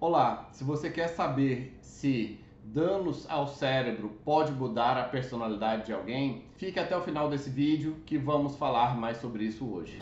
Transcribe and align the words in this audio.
Olá, 0.00 0.48
se 0.50 0.64
você 0.64 0.88
quer 0.88 1.08
saber 1.08 1.78
se 1.82 2.40
danos 2.64 3.28
ao 3.28 3.46
cérebro 3.46 4.08
pode 4.24 4.50
mudar 4.50 4.96
a 4.96 5.04
personalidade 5.04 5.84
de 5.84 5.92
alguém, 5.92 6.46
fique 6.56 6.80
até 6.80 6.96
o 6.96 7.02
final 7.02 7.28
desse 7.28 7.50
vídeo 7.50 7.96
que 8.06 8.16
vamos 8.16 8.56
falar 8.56 8.96
mais 8.96 9.18
sobre 9.18 9.44
isso 9.44 9.70
hoje. 9.70 9.98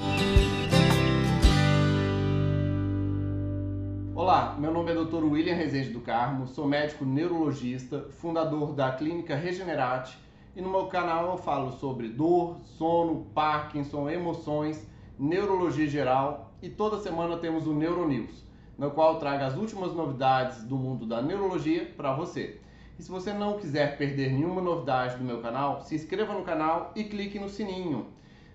Olá, 4.15 4.55
meu 4.57 4.73
nome 4.73 4.93
é 4.93 4.95
Dr. 4.95 5.25
William 5.25 5.57
Rezende 5.57 5.91
do 5.91 6.01
Carmo, 6.01 6.47
sou 6.47 6.69
médico 6.69 7.05
neurologista, 7.05 8.07
fundador 8.21 8.75
da 8.75 8.93
clínica 8.93 9.35
Regenerate 9.35 10.17
e 10.55 10.63
no 10.63 10.71
meu 10.71 10.87
canal 10.87 11.33
eu 11.33 11.39
falo 11.39 11.73
sobre 11.73 12.07
dor, 12.09 12.57
sono, 12.63 13.27
Parkinson, 13.35 14.09
emoções, 14.09 14.87
neurologia 15.19 15.89
geral 15.89 16.53
e 16.63 16.69
toda 16.69 17.01
semana 17.01 17.37
temos 17.39 17.67
o 17.67 17.73
Neuronews, 17.73 18.48
no 18.79 18.93
qual 18.93 19.15
eu 19.15 19.19
trago 19.19 19.43
as 19.43 19.57
últimas 19.57 19.93
novidades 19.93 20.63
do 20.63 20.77
mundo 20.77 21.05
da 21.05 21.21
neurologia 21.21 21.93
para 21.97 22.15
você. 22.15 22.61
E 22.97 23.03
se 23.03 23.11
você 23.11 23.33
não 23.33 23.59
quiser 23.59 23.99
perder 23.99 24.33
nenhuma 24.33 24.63
novidade 24.63 25.17
do 25.17 25.25
meu 25.25 25.43
canal, 25.43 25.83
se 25.83 25.97
inscreva 25.97 26.33
no 26.33 26.45
canal 26.45 26.93
e 26.95 27.05
clique 27.05 27.39
no 27.39 27.49
sininho. 27.49 28.07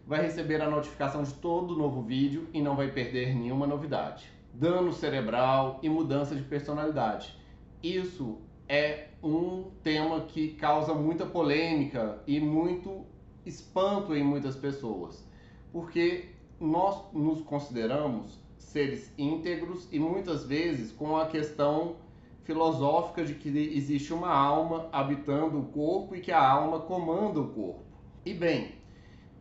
Vai 0.07 0.21
receber 0.21 0.61
a 0.61 0.69
notificação 0.69 1.23
de 1.23 1.33
todo 1.35 1.77
novo 1.77 2.01
vídeo 2.01 2.47
e 2.53 2.61
não 2.61 2.75
vai 2.75 2.89
perder 2.89 3.35
nenhuma 3.35 3.67
novidade. 3.67 4.31
Dano 4.53 4.93
cerebral 4.93 5.79
e 5.83 5.89
mudança 5.89 6.35
de 6.35 6.43
personalidade. 6.43 7.37
Isso 7.81 8.37
é 8.67 9.09
um 9.21 9.71
tema 9.81 10.21
que 10.21 10.53
causa 10.53 10.93
muita 10.93 11.25
polêmica 11.25 12.21
e 12.25 12.39
muito 12.39 13.05
espanto 13.45 14.15
em 14.15 14.23
muitas 14.23 14.55
pessoas, 14.55 15.25
porque 15.71 16.29
nós 16.59 17.11
nos 17.13 17.41
consideramos 17.41 18.42
seres 18.57 19.13
íntegros 19.17 19.87
e 19.91 19.99
muitas 19.99 20.45
vezes 20.45 20.91
com 20.91 21.15
a 21.17 21.27
questão 21.27 21.97
filosófica 22.43 23.23
de 23.23 23.35
que 23.35 23.49
existe 23.75 24.13
uma 24.13 24.31
alma 24.31 24.89
habitando 24.91 25.59
o 25.59 25.65
corpo 25.65 26.15
e 26.15 26.21
que 26.21 26.31
a 26.31 26.45
alma 26.45 26.79
comanda 26.81 27.39
o 27.39 27.47
corpo. 27.49 27.83
E 28.25 28.33
bem, 28.33 28.75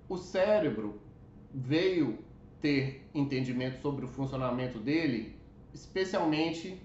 o 0.09 0.17
cérebro 0.17 1.01
veio 1.53 2.19
ter 2.61 3.09
entendimento 3.15 3.81
sobre 3.81 4.05
o 4.05 4.09
funcionamento 4.09 4.79
dele, 4.79 5.37
especialmente 5.75 6.81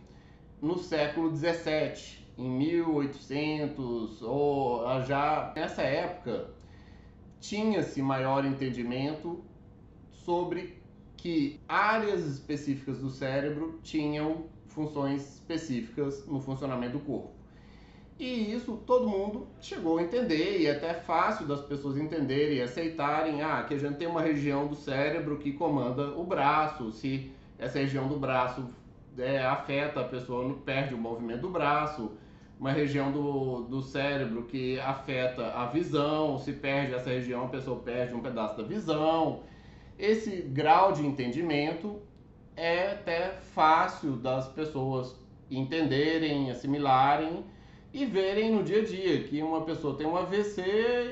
no 0.62 0.78
século 0.80 1.30
17, 1.30 2.28
em 2.38 2.50
1800 2.50 4.22
ou 4.22 5.02
já 5.04 5.54
nessa 5.56 5.82
época 5.82 6.50
tinha-se 7.40 8.02
maior 8.02 8.46
entendimento 8.46 9.44
sobre 10.12 10.82
que 11.18 11.60
áreas 11.68 12.26
específicas 12.26 13.00
do 13.00 13.10
cérebro 13.10 13.80
tinham 13.84 14.46
funções 14.68 15.36
específicas 15.36 16.26
no 16.28 16.40
funcionamento 16.40 16.94
do 16.94 17.04
corpo. 17.04 17.32
E 18.20 18.52
isso 18.54 18.78
todo 18.86 19.08
mundo 19.08 19.48
chegou 19.60 19.98
a 19.98 20.04
entender, 20.04 20.60
e 20.60 20.66
é 20.66 20.72
até 20.72 20.94
fácil 20.94 21.46
das 21.46 21.62
pessoas 21.62 21.98
entenderem 21.98 22.58
e 22.58 22.62
aceitarem 22.62 23.44
ah, 23.44 23.64
que 23.64 23.76
a 23.76 23.78
gente 23.78 23.98
tem 23.98 24.08
uma 24.08 24.22
região 24.22 24.68
do 24.68 24.76
cérebro 24.76 25.38
que 25.38 25.52
comanda 25.54 26.18
o 26.18 26.24
braço, 26.24 26.92
se 26.92 27.32
essa 27.60 27.78
região 27.78 28.08
do 28.08 28.18
braço 28.18 28.68
é, 29.18 29.44
afeta 29.46 30.02
a 30.02 30.04
pessoa, 30.04 30.56
perde 30.66 30.94
o 30.94 30.98
movimento 30.98 31.42
do 31.42 31.50
braço, 31.50 32.12
uma 32.60 32.72
região 32.72 33.12
do, 33.12 33.62
do 33.64 33.82
cérebro 33.84 34.44
que 34.44 34.80
afeta 34.80 35.52
a 35.54 35.68
visão, 35.68 36.40
se 36.40 36.54
perde 36.54 36.94
essa 36.94 37.10
região, 37.10 37.46
a 37.46 37.50
pessoa 37.50 37.80
perde 37.80 38.16
um 38.16 38.20
pedaço 38.20 38.58
da 38.58 38.64
visão. 38.64 39.44
Esse 39.98 40.42
grau 40.42 40.92
de 40.92 41.06
entendimento 41.06 42.00
é 42.56 42.92
até 42.92 43.32
fácil 43.32 44.12
das 44.12 44.48
pessoas 44.48 45.16
entenderem, 45.50 46.52
assimilarem 46.52 47.44
e 47.92 48.06
verem 48.06 48.52
no 48.52 48.64
dia 48.64 48.82
a 48.82 48.86
dia 48.86 49.24
que 49.24 49.42
uma 49.42 49.62
pessoa 49.62 49.98
tem 49.98 50.06
um 50.06 50.16
AVC 50.16 50.62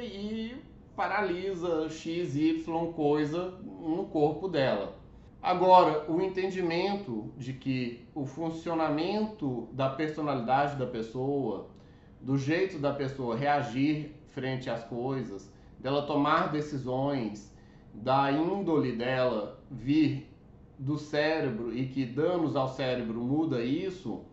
e 0.03 0.55
paralisa 0.95 1.89
X, 1.89 2.35
Y 2.35 2.93
coisa 2.93 3.55
no 3.63 4.05
corpo 4.05 4.47
dela. 4.47 4.95
Agora, 5.41 6.05
o 6.11 6.21
entendimento 6.21 7.31
de 7.37 7.53
que 7.53 8.07
o 8.13 8.25
funcionamento 8.25 9.67
da 9.71 9.89
personalidade 9.89 10.75
da 10.75 10.85
pessoa, 10.85 11.67
do 12.21 12.37
jeito 12.37 12.77
da 12.77 12.93
pessoa 12.93 13.35
reagir 13.35 14.15
frente 14.29 14.69
às 14.69 14.83
coisas, 14.83 15.51
dela 15.79 16.01
tomar 16.03 16.51
decisões, 16.51 17.54
da 18.01 18.31
índole 18.31 18.91
dela 18.93 19.59
vir 19.69 20.29
do 20.77 20.97
cérebro 20.97 21.75
e 21.75 21.87
que 21.87 22.05
danos 22.05 22.55
ao 22.55 22.67
cérebro 22.67 23.21
muda 23.21 23.63
isso, 23.63 24.23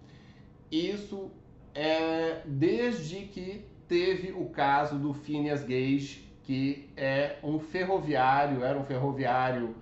isso 0.71 1.31
é 1.75 2.43
desde 2.45 3.27
que 3.27 3.65
teve 3.87 4.33
o 4.33 4.47
caso 4.47 4.99
do 4.99 5.13
Phineas 5.13 5.63
Gage, 5.63 6.29
que 6.43 6.91
é 6.97 7.39
um 7.43 7.59
ferroviário, 7.59 8.65
era 8.65 8.79
um 8.79 8.85
ferroviário 8.85 9.75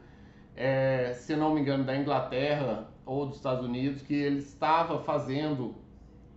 é, 0.57 1.15
se 1.15 1.35
não 1.35 1.55
me 1.55 1.61
engano, 1.61 1.85
da 1.85 1.97
Inglaterra 1.97 2.89
ou 3.07 3.27
dos 3.27 3.37
Estados 3.37 3.65
Unidos, 3.65 4.03
que 4.03 4.15
ele 4.15 4.41
estava 4.41 5.03
fazendo 5.03 5.75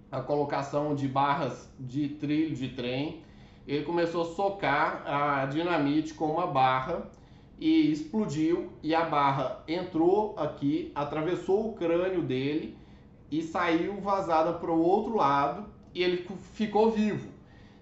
a 0.09 0.21
colocação 0.21 0.95
de 0.95 1.07
barras 1.07 1.69
de 1.77 2.07
trilho 2.07 2.55
de 2.55 2.69
trem. 2.69 3.21
Ele 3.67 3.83
começou 3.83 4.21
a 4.21 4.25
socar 4.33 5.03
a 5.05 5.45
dinamite 5.45 6.13
com 6.13 6.25
uma 6.25 6.47
barra 6.47 7.09
e 7.59 7.91
explodiu 7.91 8.71
e 8.81 8.93
a 8.93 9.05
barra 9.05 9.63
entrou 9.67 10.35
aqui, 10.37 10.91
atravessou 10.95 11.69
o 11.69 11.73
crânio 11.73 12.21
dele 12.21 12.77
e 13.31 13.41
saiu 13.41 13.99
vazada 14.01 14.53
para 14.53 14.71
o 14.71 14.81
outro 14.81 15.15
lado 15.15 15.65
e 15.93 16.03
ele 16.03 16.25
ficou 16.53 16.91
vivo. 16.91 17.31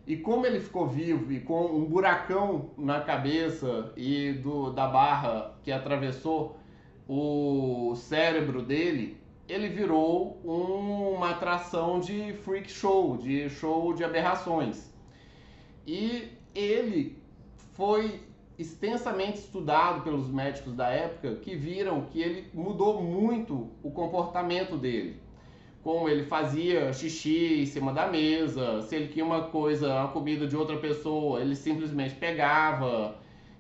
E 0.06 0.18
como 0.18 0.46
ele 0.46 0.60
ficou 0.60 0.88
vivo 0.88 1.32
e 1.32 1.40
com 1.40 1.66
um 1.66 1.86
buracão 1.86 2.72
na 2.78 3.02
cabeça 3.02 3.94
e 3.96 4.34
do, 4.34 4.72
da 4.72 4.88
barra 4.88 5.54
que 5.64 5.72
atravessou 5.72 6.58
o 7.08 7.94
cérebro 7.96 8.62
dele, 8.62 9.18
ele 9.48 9.68
virou 9.68 10.40
uma 10.44 11.32
atração 11.32 12.00
de 12.00 12.34
freak 12.44 12.72
show, 12.72 13.18
de 13.18 13.50
show 13.50 13.94
de 13.94 14.04
aberrações. 14.04 14.92
E 15.86 16.30
ele 16.56 17.18
foi 17.74 18.22
extensamente 18.58 19.40
estudado 19.40 20.02
pelos 20.02 20.30
médicos 20.30 20.74
da 20.74 20.90
época 20.90 21.36
que 21.36 21.56
viram 21.56 22.02
que 22.06 22.22
ele 22.22 22.50
mudou 22.54 23.02
muito 23.02 23.70
o 23.82 23.92
comportamento 23.92 24.78
dele 24.78 25.20
como 25.84 26.08
ele 26.08 26.24
fazia 26.24 26.94
xixi 26.94 27.62
em 27.62 27.66
cima 27.66 27.92
da 27.92 28.08
mesa, 28.08 28.82
se 28.84 28.96
ele 28.96 29.08
queria 29.08 29.26
uma 29.26 29.44
coisa, 29.44 29.88
uma 29.88 30.10
comida 30.10 30.48
de 30.48 30.56
outra 30.56 30.78
pessoa, 30.78 31.42
ele 31.42 31.56
simplesmente 31.56 32.16
pegava, 32.16 33.16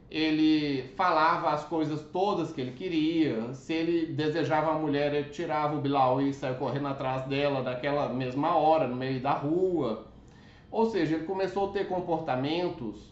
ele 0.09 0.83
falava 0.95 1.49
as 1.49 1.65
coisas 1.65 2.01
todas 2.11 2.51
que 2.51 2.61
ele 2.61 2.71
queria, 2.71 3.53
se 3.53 3.73
ele 3.73 4.05
desejava 4.13 4.71
a 4.71 4.77
mulher, 4.77 5.13
ele 5.13 5.29
tirava 5.29 5.75
o 5.75 5.81
bilau 5.81 6.21
e 6.21 6.33
saia 6.33 6.53
correndo 6.53 6.87
atrás 6.87 7.25
dela 7.25 7.63
naquela 7.63 8.09
mesma 8.09 8.55
hora, 8.55 8.87
no 8.87 8.95
meio 8.95 9.19
da 9.19 9.31
rua. 9.31 10.05
Ou 10.69 10.85
seja, 10.85 11.15
ele 11.15 11.25
começou 11.25 11.69
a 11.69 11.73
ter 11.73 11.87
comportamentos 11.87 13.10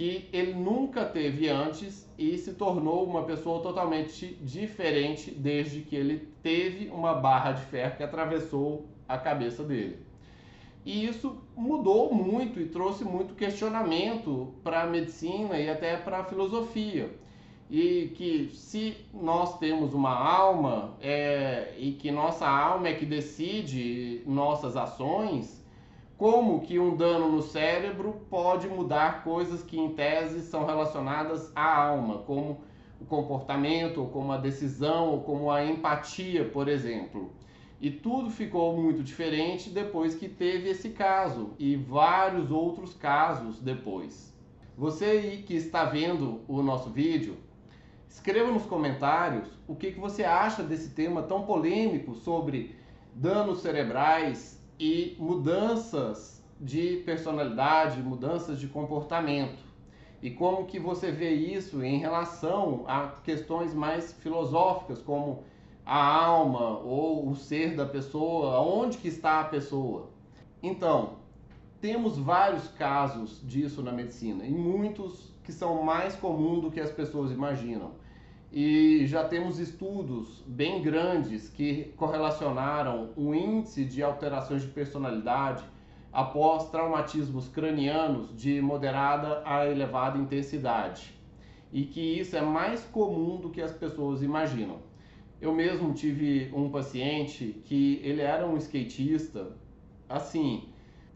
que 0.00 0.30
ele 0.32 0.54
nunca 0.54 1.04
teve 1.04 1.46
antes 1.50 2.10
e 2.16 2.38
se 2.38 2.54
tornou 2.54 3.04
uma 3.04 3.24
pessoa 3.24 3.60
totalmente 3.60 4.34
diferente 4.40 5.30
desde 5.30 5.82
que 5.82 5.94
ele 5.94 6.26
teve 6.42 6.88
uma 6.88 7.12
barra 7.12 7.52
de 7.52 7.60
ferro 7.66 7.98
que 7.98 8.02
atravessou 8.02 8.88
a 9.06 9.18
cabeça 9.18 9.62
dele. 9.62 9.98
E 10.86 11.04
isso 11.04 11.36
mudou 11.54 12.14
muito 12.14 12.58
e 12.58 12.64
trouxe 12.64 13.04
muito 13.04 13.34
questionamento 13.34 14.54
para 14.64 14.84
a 14.84 14.86
medicina 14.86 15.58
e 15.58 15.68
até 15.68 15.98
para 15.98 16.20
a 16.20 16.24
filosofia. 16.24 17.10
E 17.70 18.10
que 18.16 18.48
se 18.54 18.96
nós 19.12 19.58
temos 19.58 19.92
uma 19.92 20.18
alma 20.18 20.96
é, 21.02 21.74
e 21.76 21.92
que 21.92 22.10
nossa 22.10 22.48
alma 22.48 22.88
é 22.88 22.94
que 22.94 23.04
decide 23.04 24.22
nossas 24.24 24.78
ações, 24.78 25.59
como 26.20 26.60
que 26.60 26.78
um 26.78 26.94
dano 26.94 27.32
no 27.32 27.40
cérebro 27.40 28.26
pode 28.28 28.68
mudar 28.68 29.24
coisas 29.24 29.62
que 29.62 29.80
em 29.80 29.94
tese 29.94 30.42
são 30.42 30.66
relacionadas 30.66 31.50
à 31.56 31.74
alma, 31.74 32.18
como 32.18 32.60
o 33.00 33.06
comportamento, 33.06 34.02
ou 34.02 34.08
como 34.08 34.30
a 34.30 34.36
decisão, 34.36 35.08
ou 35.08 35.22
como 35.22 35.50
a 35.50 35.64
empatia, 35.64 36.44
por 36.44 36.68
exemplo. 36.68 37.32
E 37.80 37.90
tudo 37.90 38.28
ficou 38.28 38.76
muito 38.76 39.02
diferente 39.02 39.70
depois 39.70 40.14
que 40.14 40.28
teve 40.28 40.68
esse 40.68 40.90
caso 40.90 41.54
e 41.58 41.74
vários 41.74 42.50
outros 42.50 42.92
casos 42.92 43.58
depois. 43.58 44.30
Você 44.76 45.06
aí 45.06 45.42
que 45.42 45.54
está 45.54 45.86
vendo 45.86 46.42
o 46.46 46.60
nosso 46.60 46.90
vídeo, 46.90 47.38
escreva 48.06 48.52
nos 48.52 48.66
comentários 48.66 49.48
o 49.66 49.74
que, 49.74 49.92
que 49.92 49.98
você 49.98 50.22
acha 50.22 50.62
desse 50.62 50.90
tema 50.90 51.22
tão 51.22 51.46
polêmico 51.46 52.14
sobre 52.14 52.76
danos 53.14 53.62
cerebrais 53.62 54.59
e 54.80 55.14
mudanças 55.18 56.42
de 56.58 57.02
personalidade, 57.04 58.02
mudanças 58.02 58.58
de 58.58 58.66
comportamento. 58.66 59.62
E 60.22 60.30
como 60.30 60.64
que 60.64 60.78
você 60.78 61.12
vê 61.12 61.30
isso 61.30 61.84
em 61.84 61.98
relação 61.98 62.84
a 62.88 63.08
questões 63.22 63.74
mais 63.74 64.14
filosóficas, 64.14 65.02
como 65.02 65.44
a 65.84 66.24
alma 66.24 66.78
ou 66.78 67.28
o 67.28 67.36
ser 67.36 67.76
da 67.76 67.84
pessoa, 67.84 68.58
onde 68.60 68.96
que 68.96 69.08
está 69.08 69.40
a 69.40 69.44
pessoa. 69.44 70.08
Então, 70.62 71.16
temos 71.80 72.16
vários 72.16 72.68
casos 72.68 73.40
disso 73.46 73.82
na 73.82 73.92
medicina 73.92 74.44
e 74.44 74.50
muitos 74.50 75.30
que 75.44 75.52
são 75.52 75.82
mais 75.82 76.14
comuns 76.16 76.62
do 76.62 76.70
que 76.70 76.80
as 76.80 76.90
pessoas 76.90 77.32
imaginam. 77.32 77.92
E 78.52 79.06
já 79.06 79.22
temos 79.22 79.60
estudos 79.60 80.42
bem 80.44 80.82
grandes 80.82 81.48
que 81.48 81.92
correlacionaram 81.96 83.10
o 83.16 83.32
índice 83.32 83.84
de 83.84 84.02
alterações 84.02 84.62
de 84.62 84.68
personalidade 84.68 85.62
após 86.12 86.68
traumatismos 86.68 87.46
cranianos 87.46 88.36
de 88.36 88.60
moderada 88.60 89.40
a 89.44 89.64
elevada 89.66 90.18
intensidade. 90.18 91.14
E 91.72 91.84
que 91.84 92.00
isso 92.00 92.36
é 92.36 92.40
mais 92.40 92.82
comum 92.82 93.36
do 93.36 93.50
que 93.50 93.62
as 93.62 93.72
pessoas 93.72 94.20
imaginam. 94.20 94.78
Eu 95.40 95.54
mesmo 95.54 95.94
tive 95.94 96.50
um 96.52 96.70
paciente 96.70 97.62
que 97.64 98.00
ele 98.02 98.20
era 98.20 98.44
um 98.44 98.56
skatista, 98.56 99.52
assim, 100.08 100.69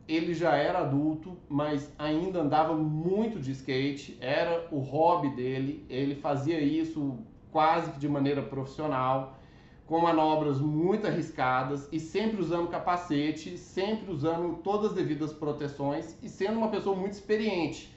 ele 0.06 0.34
já 0.34 0.54
era 0.54 0.80
adulto, 0.80 1.36
mas 1.48 1.90
ainda 1.98 2.40
andava 2.40 2.74
muito 2.74 3.40
de 3.40 3.52
skate, 3.52 4.16
era 4.20 4.68
o 4.70 4.78
hobby 4.78 5.30
dele, 5.30 5.84
ele 5.88 6.14
fazia 6.14 6.60
isso 6.60 7.18
quase 7.50 7.90
que 7.92 7.98
de 7.98 8.08
maneira 8.08 8.42
profissional, 8.42 9.38
com 9.86 10.00
manobras 10.00 10.60
muito 10.60 11.06
arriscadas 11.06 11.88
e 11.92 12.00
sempre 12.00 12.40
usando 12.40 12.68
capacete, 12.68 13.56
sempre 13.56 14.10
usando 14.10 14.56
todas 14.62 14.90
as 14.90 14.96
devidas 14.96 15.32
proteções 15.32 16.16
e 16.22 16.28
sendo 16.28 16.58
uma 16.58 16.68
pessoa 16.68 16.96
muito 16.96 17.12
experiente. 17.12 17.94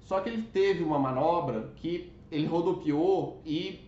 Só 0.00 0.20
que 0.20 0.28
ele 0.28 0.42
teve 0.42 0.82
uma 0.82 0.98
manobra 0.98 1.72
que 1.76 2.12
ele 2.30 2.46
rodopiou 2.46 3.40
e 3.44 3.80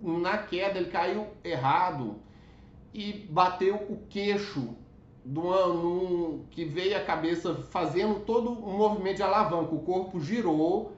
na 0.00 0.38
queda 0.38 0.78
ele 0.78 0.90
caiu 0.90 1.26
errado 1.44 2.16
e 2.92 3.26
bateu 3.30 3.76
o 3.76 3.98
queixo 4.08 4.74
do 5.28 5.50
ano 5.50 6.46
que 6.50 6.64
veio 6.64 6.96
a 6.96 7.00
cabeça 7.00 7.54
fazendo 7.54 8.20
todo 8.20 8.50
um 8.50 8.78
movimento 8.78 9.16
de 9.16 9.22
alavanca. 9.22 9.74
O 9.74 9.80
corpo 9.80 10.18
girou, 10.18 10.96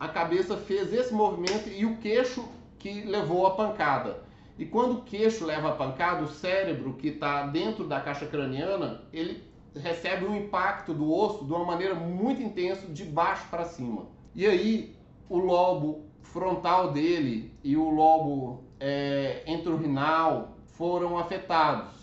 a 0.00 0.08
cabeça 0.08 0.56
fez 0.56 0.92
esse 0.92 1.14
movimento 1.14 1.68
e 1.68 1.86
o 1.86 1.96
queixo 1.98 2.44
que 2.76 3.02
levou 3.02 3.46
a 3.46 3.52
pancada. 3.52 4.24
E 4.58 4.66
quando 4.66 4.94
o 4.94 5.02
queixo 5.02 5.44
leva 5.46 5.68
a 5.68 5.76
pancada, 5.76 6.24
o 6.24 6.28
cérebro 6.28 6.94
que 6.94 7.08
está 7.08 7.46
dentro 7.46 7.86
da 7.86 8.00
caixa 8.00 8.26
craniana, 8.26 9.02
ele 9.12 9.44
recebe 9.76 10.26
um 10.26 10.34
impacto 10.34 10.92
do 10.92 11.08
osso 11.12 11.44
de 11.44 11.52
uma 11.52 11.64
maneira 11.64 11.94
muito 11.94 12.42
intensa, 12.42 12.88
de 12.88 13.04
baixo 13.04 13.46
para 13.48 13.64
cima. 13.64 14.06
E 14.34 14.44
aí 14.44 14.96
o 15.28 15.38
lobo 15.38 16.06
frontal 16.20 16.90
dele 16.90 17.54
e 17.62 17.76
o 17.76 17.88
lobo 17.90 18.64
é, 18.80 19.44
foram 20.66 21.16
afetados 21.16 22.01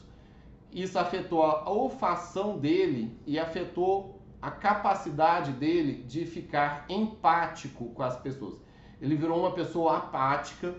isso 0.71 0.99
afetou 0.99 1.43
a 1.43 1.69
olfação 1.69 2.57
dele 2.57 3.17
e 3.25 3.39
afetou 3.39 4.19
a 4.41 4.51
capacidade 4.51 5.51
dele 5.51 6.03
de 6.03 6.25
ficar 6.25 6.85
empático 6.87 7.89
com 7.89 8.03
as 8.03 8.17
pessoas. 8.17 8.55
Ele 9.01 9.15
virou 9.15 9.39
uma 9.39 9.51
pessoa 9.51 9.97
apática, 9.97 10.73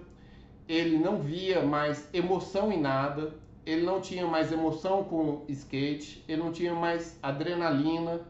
ele 0.68 0.98
não 0.98 1.20
via 1.20 1.62
mais 1.62 2.08
emoção 2.12 2.70
em 2.70 2.80
nada, 2.80 3.34
ele 3.66 3.84
não 3.84 4.00
tinha 4.00 4.26
mais 4.26 4.52
emoção 4.52 5.04
com 5.04 5.44
skate, 5.48 6.24
ele 6.28 6.42
não 6.42 6.52
tinha 6.52 6.74
mais 6.74 7.18
adrenalina, 7.22 8.20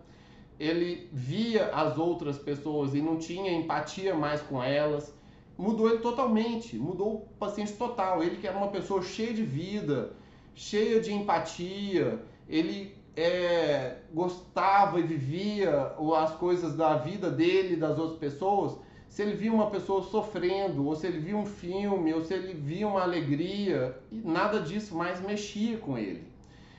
ele 0.58 1.08
via 1.12 1.66
as 1.68 1.98
outras 1.98 2.38
pessoas 2.38 2.94
e 2.94 3.00
não 3.00 3.16
tinha 3.16 3.52
empatia 3.52 4.14
mais 4.14 4.40
com 4.42 4.62
elas. 4.62 5.14
Mudou 5.56 5.88
ele 5.88 5.98
totalmente, 5.98 6.76
mudou 6.76 7.14
o 7.14 7.20
paciente 7.38 7.72
total. 7.72 8.22
Ele 8.22 8.36
que 8.36 8.46
era 8.46 8.56
uma 8.56 8.68
pessoa 8.68 9.02
cheia 9.02 9.32
de 9.32 9.42
vida, 9.42 10.12
cheia 10.54 11.00
de 11.00 11.12
empatia, 11.12 12.22
ele 12.48 12.94
é, 13.16 13.98
gostava 14.12 14.98
e 15.00 15.02
vivia 15.02 15.94
as 16.16 16.34
coisas 16.36 16.74
da 16.74 16.96
vida 16.96 17.30
dele 17.30 17.74
e 17.74 17.76
das 17.76 17.98
outras 17.98 18.18
pessoas, 18.18 18.78
se 19.08 19.22
ele 19.22 19.34
via 19.34 19.52
uma 19.52 19.70
pessoa 19.70 20.02
sofrendo, 20.04 20.86
ou 20.86 20.94
se 20.94 21.06
ele 21.06 21.18
via 21.18 21.36
um 21.36 21.44
filme, 21.44 22.14
ou 22.14 22.22
se 22.22 22.32
ele 22.32 22.54
via 22.54 22.86
uma 22.86 23.02
alegria, 23.02 23.98
nada 24.10 24.60
disso 24.60 24.94
mais 24.94 25.20
mexia 25.20 25.76
com 25.78 25.98
ele. 25.98 26.24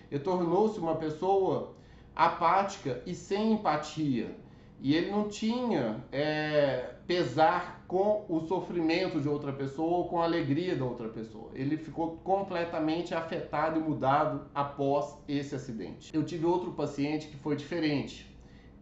Ele 0.09 0.23
tornou-se 0.23 0.79
uma 0.79 0.95
pessoa 0.95 1.73
apática 2.15 3.01
e 3.05 3.13
sem 3.13 3.53
empatia. 3.53 4.33
E 4.81 4.95
ele 4.95 5.11
não 5.11 5.29
tinha 5.29 6.03
é, 6.11 6.95
pesar 7.05 7.85
com 7.87 8.25
o 8.27 8.41
sofrimento 8.41 9.21
de 9.21 9.29
outra 9.29 9.53
pessoa 9.53 9.97
ou 9.97 10.07
com 10.07 10.19
a 10.19 10.23
alegria 10.23 10.75
da 10.75 10.83
outra 10.83 11.07
pessoa. 11.07 11.51
Ele 11.53 11.77
ficou 11.77 12.17
completamente 12.23 13.13
afetado 13.13 13.79
e 13.79 13.83
mudado 13.83 14.47
após 14.55 15.17
esse 15.27 15.53
acidente. 15.53 16.11
Eu 16.13 16.23
tive 16.23 16.45
outro 16.45 16.71
paciente 16.71 17.27
que 17.27 17.37
foi 17.37 17.55
diferente. 17.55 18.25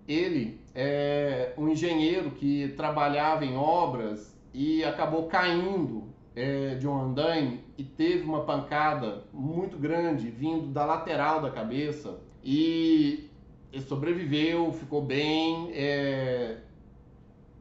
Ele 0.07 0.61
é 0.73 1.53
um 1.57 1.67
engenheiro 1.67 2.31
que 2.31 2.69
trabalhava 2.77 3.43
em 3.43 3.57
obras 3.57 4.39
e 4.53 4.83
acabou 4.83 5.27
caindo 5.27 6.07
é, 6.35 6.75
de 6.75 6.87
um 6.87 6.97
andaime 6.97 7.63
e 7.77 7.83
teve 7.83 8.23
uma 8.23 8.43
pancada 8.45 9.25
muito 9.33 9.77
grande 9.77 10.29
vindo 10.29 10.67
da 10.67 10.85
lateral 10.85 11.41
da 11.41 11.51
cabeça 11.51 12.19
e 12.43 13.29
sobreviveu, 13.87 14.73
ficou 14.73 15.01
bem, 15.01 15.71
é, 15.73 16.57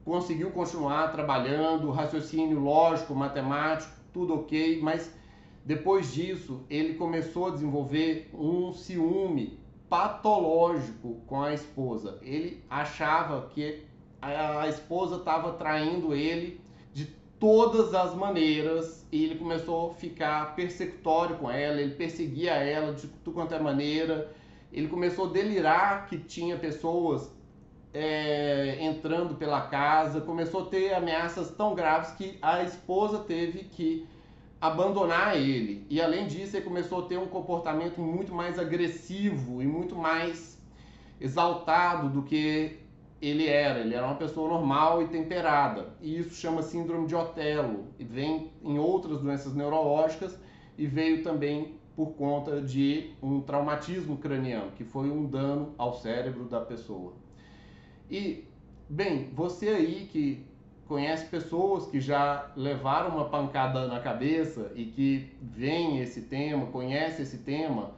conseguiu 0.04 0.50
continuar 0.50 1.08
trabalhando, 1.12 1.90
raciocínio 1.90 2.60
lógico, 2.60 3.14
matemático, 3.14 3.92
tudo 4.12 4.34
ok, 4.34 4.80
mas 4.80 5.12
depois 5.64 6.12
disso 6.14 6.64
ele 6.70 6.94
começou 6.94 7.48
a 7.48 7.50
desenvolver 7.50 8.30
um 8.32 8.72
ciúme 8.72 9.58
patológico 9.88 11.20
com 11.26 11.42
a 11.42 11.52
esposa. 11.52 12.18
Ele 12.22 12.62
achava 12.70 13.48
que 13.48 13.82
a 14.20 14.66
esposa 14.66 15.16
estava 15.16 15.52
traindo 15.52 16.14
ele 16.14 16.60
de 16.92 17.04
todas 17.38 17.94
as 17.94 18.14
maneiras 18.14 19.06
e 19.12 19.24
ele 19.24 19.36
começou 19.36 19.92
a 19.92 19.94
ficar 19.94 20.56
persecutório 20.56 21.36
com 21.36 21.50
ela, 21.50 21.80
ele 21.80 21.94
perseguia 21.94 22.52
ela 22.54 22.94
de 22.94 23.06
tudo 23.06 23.34
quanto 23.34 23.54
é 23.54 23.60
maneira 23.60 24.34
ele 24.72 24.88
começou 24.88 25.26
a 25.26 25.32
delirar 25.32 26.06
que 26.06 26.18
tinha 26.18 26.56
pessoas 26.56 27.30
é, 27.92 28.78
entrando 28.80 29.34
pela 29.34 29.62
casa, 29.62 30.20
começou 30.20 30.62
a 30.62 30.66
ter 30.66 30.94
ameaças 30.94 31.50
tão 31.50 31.74
graves 31.74 32.10
que 32.12 32.38
a 32.42 32.62
esposa 32.62 33.20
teve 33.20 33.64
que 33.64 34.06
abandonar 34.60 35.36
ele. 35.36 35.86
E 35.88 36.00
além 36.00 36.26
disso, 36.26 36.56
ele 36.56 36.64
começou 36.64 37.00
a 37.00 37.08
ter 37.08 37.18
um 37.18 37.26
comportamento 37.26 38.00
muito 38.00 38.34
mais 38.34 38.58
agressivo 38.58 39.62
e 39.62 39.66
muito 39.66 39.96
mais 39.96 40.58
exaltado 41.20 42.08
do 42.08 42.22
que 42.22 42.78
ele 43.20 43.46
era. 43.46 43.80
Ele 43.80 43.94
era 43.94 44.06
uma 44.06 44.16
pessoa 44.16 44.48
normal 44.48 45.02
e 45.02 45.08
temperada. 45.08 45.96
E 46.00 46.18
isso 46.18 46.34
chama 46.34 46.62
síndrome 46.62 47.06
de 47.06 47.14
Otelo 47.14 47.86
e 47.98 48.04
vem 48.04 48.52
em 48.62 48.78
outras 48.78 49.20
doenças 49.20 49.54
neurológicas 49.54 50.38
e 50.76 50.86
veio 50.86 51.22
também 51.22 51.78
por 51.98 52.12
conta 52.12 52.60
de 52.60 53.10
um 53.20 53.40
traumatismo 53.40 54.18
craniano, 54.18 54.70
que 54.76 54.84
foi 54.84 55.10
um 55.10 55.26
dano 55.26 55.74
ao 55.76 55.94
cérebro 55.94 56.44
da 56.44 56.60
pessoa. 56.60 57.12
E, 58.08 58.44
bem, 58.88 59.30
você 59.34 59.70
aí 59.70 60.08
que 60.08 60.46
conhece 60.86 61.26
pessoas 61.26 61.86
que 61.86 62.00
já 62.00 62.52
levaram 62.54 63.16
uma 63.16 63.24
pancada 63.24 63.88
na 63.88 63.98
cabeça 63.98 64.70
e 64.76 64.84
que 64.84 65.36
vem 65.42 65.98
esse 65.98 66.20
tema, 66.20 66.66
conhece 66.66 67.22
esse 67.22 67.38
tema, 67.38 67.90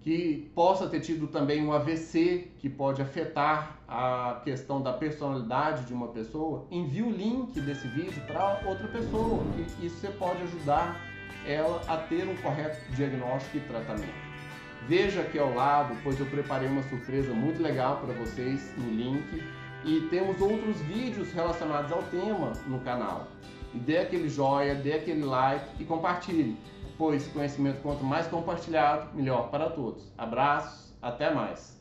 que 0.00 0.48
possa 0.54 0.88
ter 0.88 1.00
tido 1.00 1.26
também 1.26 1.60
um 1.66 1.72
AVC 1.72 2.52
que 2.60 2.70
pode 2.70 3.02
afetar 3.02 3.80
a 3.88 4.42
questão 4.44 4.80
da 4.80 4.92
personalidade 4.92 5.86
de 5.86 5.92
uma 5.92 6.06
pessoa, 6.06 6.68
envie 6.70 7.02
o 7.02 7.10
link 7.10 7.60
desse 7.60 7.88
vídeo 7.88 8.22
para 8.28 8.62
outra 8.64 8.86
pessoa, 8.86 9.42
que 9.56 9.86
isso 9.86 9.96
você 9.96 10.08
pode 10.10 10.40
ajudar 10.44 11.07
ela 11.46 11.82
a 11.86 11.96
ter 11.96 12.26
um 12.26 12.36
correto 12.36 12.78
diagnóstico 12.92 13.56
e 13.58 13.60
tratamento. 13.60 14.28
Veja 14.86 15.20
aqui 15.20 15.38
ao 15.38 15.54
lado, 15.54 15.96
pois 16.02 16.18
eu 16.18 16.26
preparei 16.26 16.68
uma 16.68 16.82
surpresa 16.84 17.32
muito 17.32 17.62
legal 17.62 17.98
para 17.98 18.14
vocês 18.14 18.72
no 18.76 18.88
link 18.90 19.42
e 19.84 20.00
temos 20.10 20.40
outros 20.40 20.80
vídeos 20.82 21.32
relacionados 21.32 21.92
ao 21.92 22.02
tema 22.04 22.52
no 22.66 22.80
canal. 22.80 23.28
dê 23.74 23.98
aquele 23.98 24.28
joinha, 24.28 24.74
dê 24.74 24.94
aquele 24.94 25.24
like 25.24 25.66
e 25.78 25.84
compartilhe, 25.84 26.56
pois 26.96 27.26
conhecimento 27.28 27.80
quanto 27.82 28.02
mais 28.02 28.26
compartilhado, 28.26 29.14
melhor 29.14 29.50
para 29.50 29.68
todos. 29.70 30.10
Abraços, 30.16 30.92
até 31.02 31.32
mais! 31.32 31.77